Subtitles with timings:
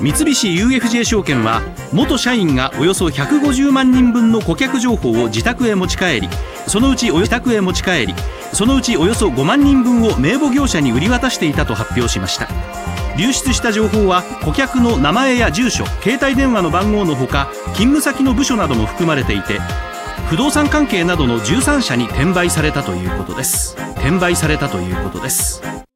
[0.00, 1.62] 三菱 UFJ 証券は
[1.92, 6.28] 元社員がおよそ150万人分の顧客情報を自宅へ持ち帰り
[6.66, 8.14] そのうちおよ自宅へ持ち帰り
[8.52, 12.48] そのうちおよそ5万人分を名簿業者に売り渡していたと発表しました。
[13.18, 19.58] 流出した情報は顧客の名前や住所携帯電話の番号のほか勤務先の部署なども含まれていて
[20.28, 23.76] 不動産関係などの13社に転売されたということです。
[23.96, 25.87] 転売されたということです。